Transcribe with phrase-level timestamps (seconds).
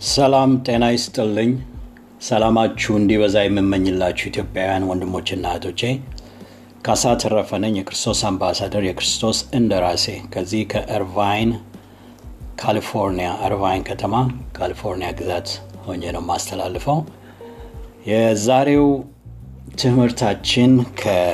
[0.00, 1.50] ሰላም ጤና ይስጥልኝ።
[2.22, 5.80] ሰላማችሁ እንዲበዛ የምመኝላችሁ ኢትዮጵያውያን ወንድሞችና እህቶቼ
[6.84, 11.50] ካሳ ተረፈ የክርስቶስ አምባሳደር፣ የክርስቶስ እንደራሴ ከዚህ ከእርቫይን
[12.62, 14.14] ካሊፎርኒያ፣ እርቫይን ከተማ
[14.56, 15.48] ካሊፎርኒያ ግዛት
[15.84, 16.98] ሆኜ ነው የማስተላልፈው።
[18.10, 18.86] የዛሬው
[19.76, 20.72] ትምህርታችን
[21.02, 21.28] ከማቴዎስ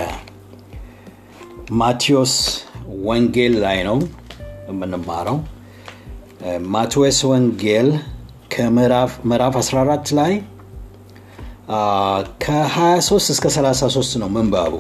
[3.07, 3.97] ወንጌል ላይ ነው
[4.69, 5.39] የምንማረው።
[6.73, 7.89] ማቴዎስ ወንጌል
[8.57, 9.13] ከምዕራፍ
[9.61, 10.33] 14 ላይ
[12.45, 14.75] ከ23 እስከ 33 ነው ምንባቡ።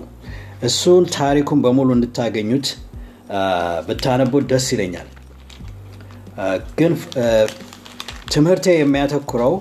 [0.62, 2.66] እሱን ታሪኩን በሙሉ እንድታገኙት
[3.88, 5.08] ብታነቡት ደስ ይለኛል።
[6.78, 6.92] ግን
[8.32, 9.54] ትምህርቴ የሚያተኩረው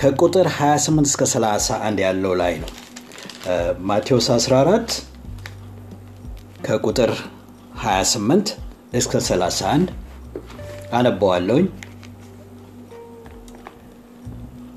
[0.00, 2.70] ከቁጥር 28 እስከ 31 ያለው ላይ ነው።
[3.88, 4.98] ማቴዎስ 14
[6.66, 7.12] ከቁጥር
[7.84, 8.52] 28
[8.92, 9.88] እስከ 31
[10.92, 11.66] አነበዋለሁኝ።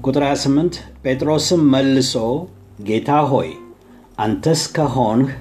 [0.07, 2.13] ቁጥር 28 ጴጥሮስም መልሶ
[2.87, 3.49] ጌታ ሆይ
[4.17, 5.31] አንተስ ከሆንህ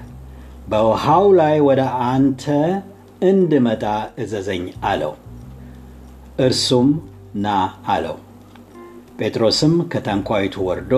[0.69, 2.43] በውሃው ላይ ወደ አንተ
[3.21, 3.83] እንድመጣ
[4.23, 5.13] እዘዘኝ አለው።
[6.39, 6.89] እርሱም
[7.37, 7.53] ና
[7.93, 8.17] አለው።
[9.19, 10.93] ጴጥሮስም ከታንኳይቱ ወርዶ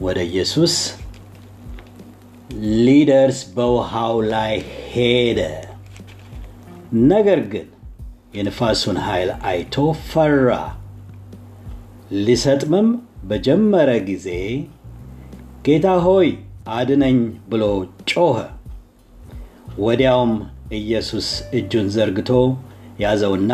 [0.00, 0.74] ወደ ኢየሱስ
[2.84, 4.54] ሊደርስ በውሃው ላይ
[4.92, 5.40] ሄደ።
[7.10, 7.68] ነገር ግን
[8.34, 9.74] የንፋሱን ኃይል አይቶ
[10.10, 10.50] ፈራ።
[12.20, 12.88] ሊሰጥምም
[13.24, 14.28] በጀመረ ጊዜ
[15.66, 16.28] ጌታ ሆይ
[16.70, 17.18] አድነኝ
[17.50, 17.62] ብሎ
[18.10, 18.36] ጮኸ።
[19.78, 20.32] ወዲያውም
[20.78, 22.30] ኢየሱስ እጁን ዘርግቶ
[23.00, 23.52] ያዘውና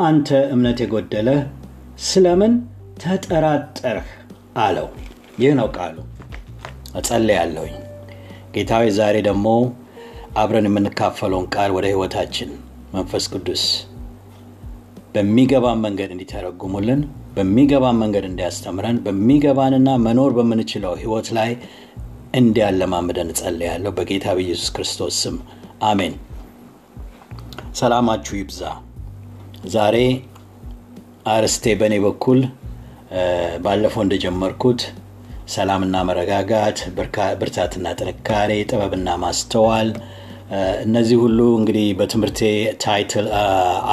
[0.00, 1.40] አንተ እምነት የጎደለህ
[2.06, 2.54] ስለምን
[3.02, 4.08] ተጠራጠርህ
[4.58, 4.88] አለው።
[5.38, 5.96] ይህ ነው ቃሉ።
[6.98, 7.76] እጸልያለሁኝ።
[8.54, 9.46] ጌታዊ ዛሬ ደግሞ
[10.36, 12.50] አብረን የምንካፈለውን ቃል ወደ ሕይወታችን
[12.94, 13.64] መንፈስ ቅዱስ
[15.16, 17.00] በሚገባን መንገድ እንዲተረጉሙልን
[17.36, 21.50] በሚገባን መንገድ እንዲያስተምረን በሚገባንና መኖር በምንችለው ሕይወት ላይ
[22.38, 25.36] እንዲያለማምደን እጸልያለሁ በጌታ በኢየሱስ ክርስቶስ ስም
[25.90, 26.14] አሜን።
[27.80, 28.60] ሰላማችሁ ይብዛ።
[29.74, 29.96] ዛሬ
[31.32, 32.40] አርስቴ በእኔ በኩል
[33.64, 34.80] ባለፈው እንደጀመርኩት
[35.54, 36.78] ሰላምና መረጋጋት፣
[37.40, 39.90] ብርታትና ጥንካሬ፣ ጥበብና ማስተዋል
[40.84, 42.40] እነዚህ ሁሉ እንግዲህ በትምህርቴ
[42.82, 43.26] title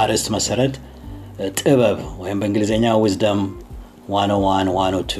[0.01, 0.75] አርዕስት መሰረት
[1.57, 3.39] ጥበብ ወይም በእንግሊዝኛ wisdom
[4.09, 5.15] 101 102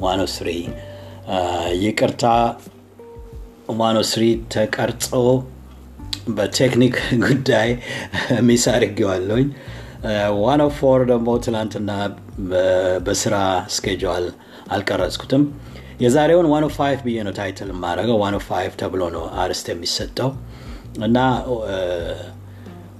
[0.00, 0.70] 103
[1.82, 2.24] ይቅርታ
[3.74, 5.06] 103 ተቀርጾ
[6.28, 6.96] በቴክኒክ
[7.26, 7.68] ጉዳይ
[8.48, 9.46] miss አድርጌዋለሁኝ።
[10.40, 11.90] 104 ደግሞ ትናንትና
[13.06, 13.36] በስራ
[13.76, 14.26] schedule
[14.70, 15.44] አልቀረጽኩትም።
[16.00, 20.30] የዛሬውን 105 ብዬ ነው title የማደርገው። 105 ተብሎ ነው አርስት የሚሰጠው
[21.04, 21.18] እና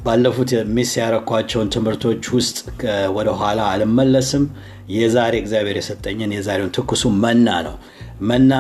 [0.02, 2.56] ባለፉት miss ያረኳቸውን ትምህርቶች ውስጥ
[3.16, 4.44] ወደኋላ አልመለስም።
[4.94, 7.76] የዛሬ እግዚአብሔር የሰጠኝን የዛሬውን ትኩሱ መና ነው።
[8.30, 8.52] መና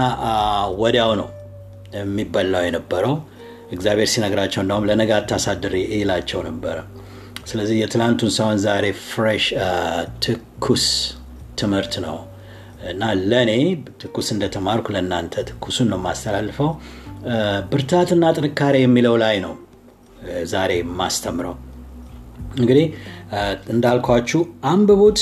[0.82, 1.28] ወዲያው ነው
[1.96, 3.14] የሚበላው የነበረው።
[3.72, 6.78] እግዚአብሔር ሲነግራቸው እንደውም ለነገ አታሳድር ይላቸው ነበረ።
[7.46, 9.46] ስለዚህ የትላንቱን ሳይሆን ዛሬ ፍሬሽ
[10.24, 10.84] ትኩስ
[11.60, 12.16] ትምህርት ነው
[12.92, 13.50] እና ለእኔ
[14.00, 16.70] ትኩስ እንደተማርኩ ለእናንተ ትኩሱን ነው የማስተላልፈው።
[17.70, 19.52] ብርታትና ጥንካሬ የሚለው ላይ ነው
[20.50, 21.54] ዛሬ የማስተምረው።
[22.56, 22.86] እንግዲህ
[23.72, 24.40] እንዳልኳችሁ
[24.70, 25.20] አንብቡት።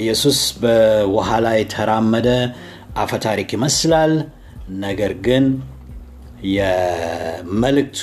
[0.00, 2.28] ኢየሱስ በውሃ ላይ ተራመደ።
[3.02, 4.12] አፈታሪክ ይመስላል።
[4.82, 5.44] ነገር ግን
[6.56, 8.00] የመልእክቱ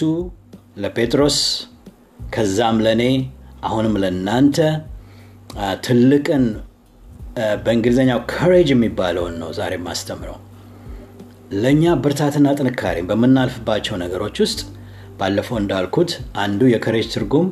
[0.84, 1.38] ለጴጥሮስ
[2.30, 3.03] ከዛም ለእኔ
[3.68, 4.57] አሁንም ለእናንተ
[5.86, 6.44] ትልቅን
[7.63, 10.38] በእንግሊዝኛው ከሬጅ የሚባለውን ነው ዛሬ የማስተምረው።
[11.62, 14.59] ለእኛ ብርታትና ጥንካሬ በምናልፍባቸው ነገሮች ውስጥ
[15.19, 16.12] ባለፈው እንዳልኩት
[16.44, 17.47] አንዱ የከሬጅ ትርጉም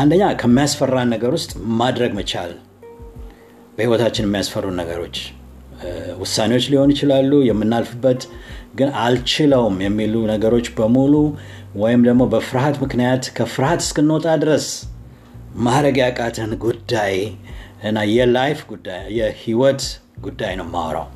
[0.00, 1.50] አንደኛ ከሚያስፈራን ነገር ውስጥ
[1.80, 2.52] ማድረግ መቻል።
[3.76, 5.16] በህይወታችን የሚያስፈሩ ነገሮች
[6.22, 8.22] ውሳኔዎች ሊሆኑ ይችላሉ። የምናልፍበት
[8.78, 11.14] ግን አልችለውም የሚሉ ነገሮች በሙሉ
[11.82, 14.66] ወይም ደግሞ በፍርሃት ምክንያት ከፍርሃት እስክንወጣ ድረስ
[15.66, 17.16] ማድረግ ያቃተን ጉዳይ
[17.88, 19.82] እና የላይፍ ጉዳይ የህይወት
[20.20, 21.08] ጉዳይ ነው ማወራው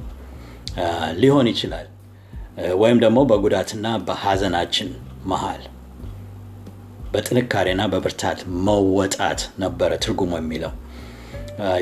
[1.21, 1.87] ሊሆን ይችላል
[2.79, 4.89] ወይም ደግሞ በጉዳትና በሀዘናችን
[5.31, 5.63] መሃል
[7.13, 10.73] በጥንካሬና በብርታት መወጣት ነበረ ትርጉሙ የሚለው።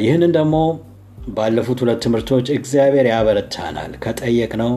[0.04, 0.56] ይህንን ደግሞ
[1.28, 4.72] ባለፉት ሁለት ትምህርቶች እግዚአብሔር ያበረታናል። ከጠየቅነው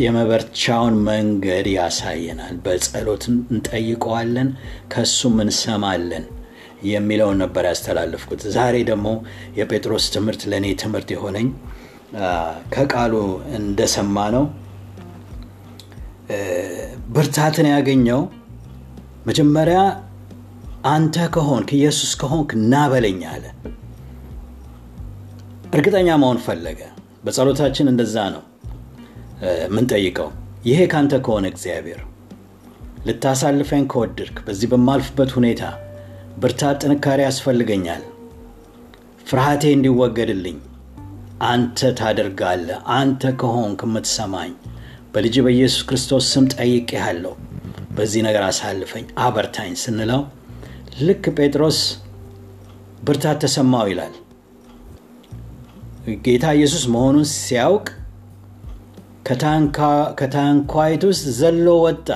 [0.00, 4.48] የመበርቻውን መንገድ ያሳየናል። በጸሎት እንጠይቀዋለን፣
[4.94, 6.24] ከሱም እንሰማለን
[6.90, 9.08] የሚለውን ነበር ያስተላለፍኩት። ዛሬ ደግሞ
[9.58, 11.48] የጴጥሮስ ትምህርት ለእኔ ትምህርት የሆነኝ
[12.74, 13.14] ከቃሉ
[13.58, 14.44] እንደሰማ ነው
[17.14, 18.20] ብርታትን ያገኘው
[19.28, 19.78] መጀመሪያ
[20.90, 23.44] አንተ ከሆንክ ኢየሱስ ከሆንክ ና በለኝ አለ።
[25.74, 26.80] እርግጠኛ መሆን ፈለገ።
[27.24, 28.44] በጸሎታችን እንደዛ ነው
[29.74, 30.28] ምንጠይቀው
[30.68, 32.00] ይሄ ካንተ ከሆነ እግዚአብሔር
[33.06, 35.62] ልታሳልፈኝ ከወድድክ በዚህ በማልፍበት ሁኔታ
[36.42, 38.02] ብርታት ጥንካሬ ያስፈልገኛል።
[39.26, 40.58] ፍርሃቴ እንዲወገድልኝ
[41.48, 44.50] አንተ ታደርጋለህ። አንተ ከሆንክ የምትሰማኝ
[45.14, 47.32] በልጅ በኢየሱስ ክርስቶስ ስም ጠይቄሃለሁ።
[47.96, 50.22] በዚህ ነገር አሳልፈኝ አበርታኝ ስንለው
[51.00, 51.78] ልክ ጴጥሮስ
[53.04, 54.14] ብርታት ተሰማው ይላል።
[56.24, 57.86] ጌታ ኢየሱስ መሆኑን ሲያውቅ
[60.18, 62.08] ከታንኳይት ውስጥ ዘሎ ወጣ።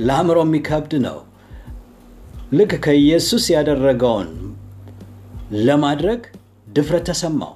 [0.00, 1.18] ለአእምሮ የሚከብድ ነው።
[2.52, 4.30] ልክ ከኢየሱስ ያደረገውን
[5.66, 6.20] ለማድረግ
[6.68, 7.52] ድፍረት ተሰማው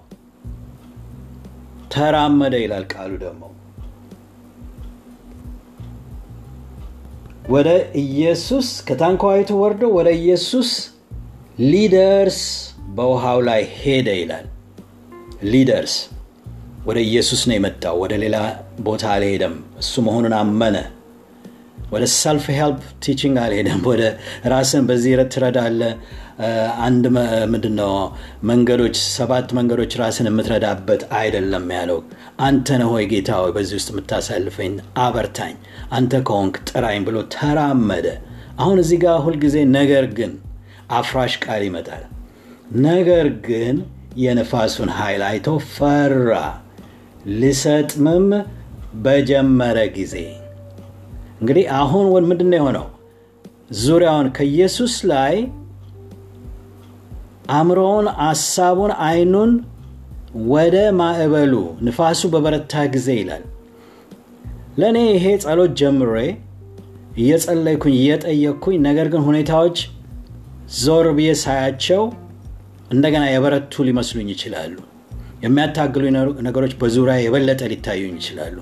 [1.94, 3.42] ተራመደ ይላል ቃሉ ደግሞ።
[7.48, 7.68] ወደ
[8.02, 10.70] ኢየሱስ ከታንኳይቱ ወርዶ ወደ ኢየሱስ
[11.64, 12.38] ሊደርስ
[12.96, 14.46] በውሃው ላይ ሄደ ይላል።
[15.52, 15.94] ሊደርስ
[16.86, 18.36] ወደ ኢየሱስ ነው የመጣው። ወደ ሌላ
[18.86, 20.76] ቦታ አልሄደም። እሱ መሆኑን አመነ።
[21.92, 24.02] ወደ self help teaching አልሄደም። ወደ
[24.52, 25.80] ራስን በዚህ ትረዳለ
[26.84, 27.04] አንድ
[27.52, 27.92] ምንድነው
[28.44, 31.98] መንገዶች ሰባት መንገዶች ራስን የምትረዳበት አይደለም ያለው።
[32.40, 34.72] አንተ ነህ ሆይ ጌታ ሆይ በዚህ ውስጥ የምታሳልፈኝ?
[34.98, 35.54] አበርታኝ።
[35.90, 38.06] አንተ ከሆንክ ጥራኝ ብሎ ተራመደ።
[38.58, 40.32] አሁን እዚህ ጋር ሁልጊዜ ነገር ግን
[40.92, 42.02] አፍራሽ ቃል ይመጣል።
[42.84, 43.76] ነገር ግን
[44.16, 46.30] የነፋሱን ኃይል አይቶ ፈራ።
[47.34, 48.26] ሊሰጥምም
[49.04, 50.14] በጀመረ ጊዜ።
[51.40, 52.86] እንግዲህ አሁን ምንድን ነው የሆነው?
[53.82, 55.34] ዙሪያውን ከኢየሱስ ላይ
[57.50, 59.50] አእምሮውን አሳቡን አይኑን
[60.50, 61.54] ወደ ማዕበሉ
[61.86, 63.44] ንፋሱ በበረታ ጊዜ ይላል።
[64.78, 66.14] ለእኔ ይሄ ጸሎት ጀምሬ
[67.18, 69.76] እየጸለይኩኝ እየጠየቅኩኝ ነገር ግን ሁኔታዎች
[70.78, 72.02] ዞር ብዬ ሳያቸው
[72.90, 74.74] እንደገና የበረቱ ሊመስሉኝ ይችላሉ።
[75.44, 76.04] የሚያታግሉ
[76.46, 78.56] ነገሮች በዙሪያ የበለጠ ሊታዩኝ ይችላሉ።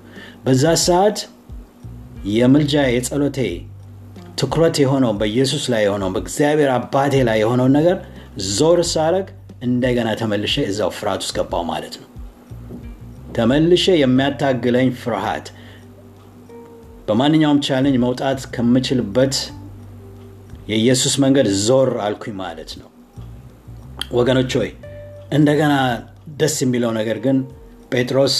[0.44, 1.18] በዛ ሰዓት
[2.32, 3.38] የምልጃ የጸሎቴ
[4.40, 7.96] ትኩረት የሆነው በኢየሱስ ላይ የሆነው በእግዚአብሔር አባቴ ላይ የሆነውን ነገር
[8.52, 9.26] ዞር ሳረግ
[9.62, 12.08] እንደገና ተመልሼ እዛው ፍርሃት ውስጥ ገባው ማለት ነው።
[13.36, 15.46] ተመልሼ የሚያታግለኝ ፍርሃት
[17.08, 19.34] በማንኛውም ቻለንጅ መውጣት ከምችልበት
[20.70, 22.88] የኢየሱስ መንገድ ዞር አልኩኝ ማለት ነው።
[24.12, 24.70] ወገኖች ሆይ
[25.32, 25.74] እንደገና
[26.40, 27.38] ደስ የሚለው ነገር ግን
[27.92, 28.36] ጴጥሮስ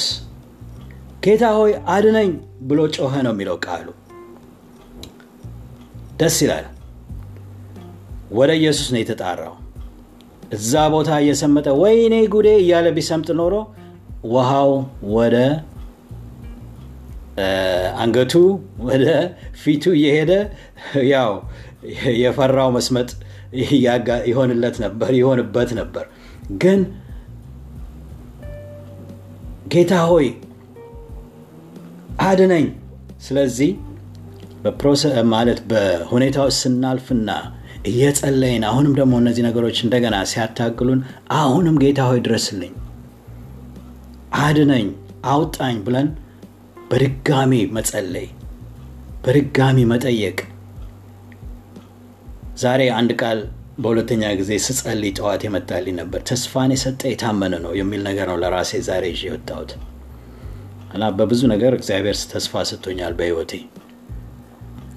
[1.25, 2.31] ጌታ ሆይ አድነኝ
[2.69, 3.89] ብሎ ጮኸ ነው የሚለው ቃሉ።
[6.21, 6.67] ደስ ይላል።
[8.33, 9.55] ወደ ኢየሱስ ነው የተጣራው
[10.53, 13.55] እዛ ቦታ እየሰመጠ ወይኔ ጉዴ እያለ ቢሰምጥ ኖሮ
[14.33, 14.71] ውሃው
[15.15, 15.37] ወደ
[18.03, 18.33] አንገቱ
[18.87, 19.05] ወደ
[19.63, 20.33] ፊቱ እየሄደ
[21.13, 21.31] ያው
[22.23, 23.09] የፈራው መስመጥ
[24.31, 26.05] ይሆንለት ነበር ይሆንበት ነበር።
[26.63, 26.81] ግን
[29.73, 30.29] ጌታ ሆይ
[32.23, 32.67] አድነኝ።
[33.27, 33.71] ስለዚህ
[35.33, 37.31] ማለት በሁኔታው ስናልፍና
[37.91, 41.01] እየጸለይን አሁንም ደግሞ እነዚህ ነገሮች እንደገና ሲያታግሉን
[41.39, 42.73] አሁንም ጌታ ሆይ ድረስልኝ
[44.43, 44.87] አድነኝ
[45.33, 46.09] አውጣኝ ብለን
[46.91, 48.29] በድጋሚ መጸለይ
[49.25, 50.39] በድጋሚ መጠየቅ።
[52.63, 53.39] ዛሬ አንድ ቃል
[53.79, 59.05] በሁለተኛ ጊዜ ስጸልይ ጠዋት የመጣልኝ ነበር። ተስፋን የሰጠ የታመነ ነው የሚል ነገር ነው ለራሴ ዛሬ
[59.13, 59.71] ይዤ የወጣሁት።
[60.95, 63.53] እና በብዙ ነገር እግዚአብሔር ተስፋ ሰጥቶኛል በህይወቴ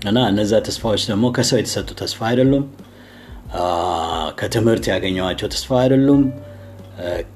[0.06, 2.66] እና እነዛ ተስፋዎች ደግሞ ከሰው የተሰጡ ተስፋ አይደሉም።
[4.40, 6.24] ከትምህርት ያገኘዋቸው ተስፋ አይደሉም።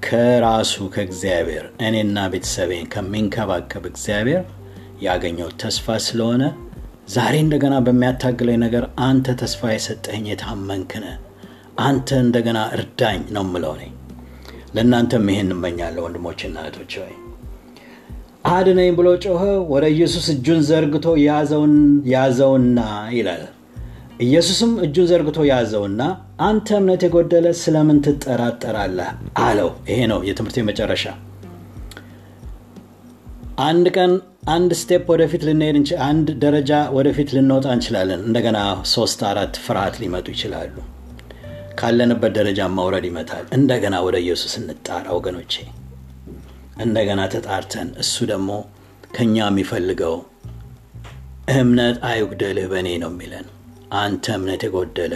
[0.06, 4.44] ከራሱ ከእግዚአብሔር እኔና ቤተሰቤን ከሚንከባከብ እግዚአብሔር
[5.02, 6.44] ያገኘው ተስፋ ስለሆነ
[7.14, 11.06] ዛሬ እንደገና በሚያታግለኝ ነገር አንተ ተስፋ የሰጠኝ የታመንክነ
[11.82, 13.86] አንተ እንደገና እርዳኝ ነው ምለው እኔ።
[14.76, 17.14] ለእናንተም ይሄን እመኛለሁ ወንድሞችና እህቶች ወይ
[18.46, 19.42] አድነኝ ብሎ ጮኸ
[19.72, 21.06] ወደ ኢየሱስ እጁን ዘርግቶ
[22.14, 22.80] ያዘውና
[23.16, 23.44] ይላል።
[24.26, 26.02] ኢየሱስም እጁን ዘርግቶ ያዘውና
[26.48, 29.10] አንተ እምነት የጎደለ ስለምን ትጠራጠራለህ?
[29.44, 31.04] አለው። ይሄ ነው የትምህርት መጨረሻ
[33.64, 34.12] አንድ ቀን
[34.50, 38.60] አንድ ስቴፕ ወደፊት ልንሄድ አንድ ደረጃ ወደፊት ልንወጣ እንችላለን። እንደገና
[38.94, 40.76] ሶስት አራት ፍርሃት ሊመጡ ይችላሉ።
[41.80, 45.54] ካለንበት ደረጃ መውረድ ይመታል። እንደገና ወደ ኢየሱስ እንጣራ ወገኖቼ
[46.80, 48.50] እንደገና ተጣርተን እሱ ደግሞ
[49.16, 50.16] ከኛ የሚፈልገው
[51.54, 53.46] እምነት አይጉደልህ በእኔ ነው የሚለን።
[54.00, 55.14] አንተ እምነት የጎደለ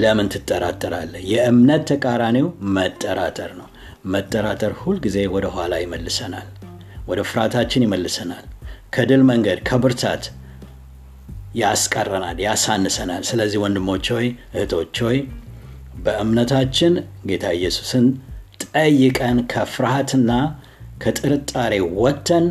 [0.00, 1.22] ለምን ትጠራጠራለህ?
[1.32, 3.68] የእምነት ተቃራኒው መጠራጠር ነው።
[4.06, 6.48] መጠራጠር ሁልጊዜ ወደ ኋላ ይመልሰናል
[7.08, 8.44] ወደ ፍርሃታችን ይመልሰናል
[8.94, 10.24] ከድል መንገድ ከብርታት
[11.58, 15.18] ያስቀረናል፣ ያሳንሰናል። ስለዚህ ወንድሞች ሆይ እህቶች ሆይ
[16.04, 16.92] በእምነታችን
[17.26, 18.06] ጌታ ኢየሱስን
[18.74, 20.30] ጠይቀን ከፍርሃትና
[21.02, 22.46] ከጥርጣሬ ወጥተን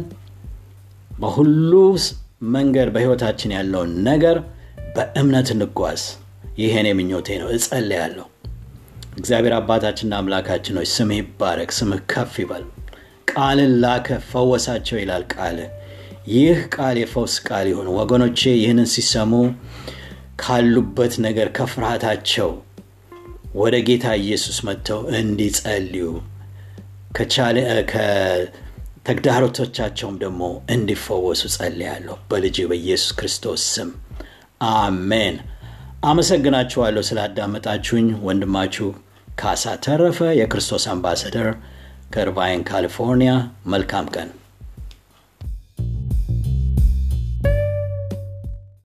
[1.12, 1.72] በሁሉ
[2.56, 4.38] መንገድ በሕይወታችን ያለውን ነገር
[4.96, 6.02] በእምነት እንጓዝ።
[6.60, 8.26] ይሄን ምኞቴ ነው፣ እጸልያለሁ።
[9.18, 12.64] እግዚአብሔር አባታችንና አምላካችን ሆይ ስምህ ይባረክ፣ ስምህ ከፍ ይበል።
[13.32, 15.58] ቃልን ላከ ፈወሳቸው ይላል ቃል።
[16.34, 19.34] ይህ ቃል የፈውስ ቃል ይሁን። ወገኖቼ ይህንን ሲሰሙ
[20.42, 22.50] ካሉበት ነገር ከፍርሃታቸው
[23.56, 26.06] ወደ ጌታ ኢየሱስ መጥተው እንዲጸልዩ
[27.90, 33.90] ከተግዳሮቶቻቸውም ደግሞ እንዲፈወሱ ጸልያለሁ በልጅ በኢየሱስ ክርስቶስ ስም
[34.72, 35.38] አሜን።
[36.06, 38.88] አመሰግናችኋለሁ ስላዳመጣችሁኝ። ወንድማችሁ
[39.40, 41.48] ካሳ ተረፈ የክርስቶስ አምባሳደር
[42.14, 43.34] ከርቫይን ካሊፎርኒያ።
[43.68, 44.30] መልካም ቀን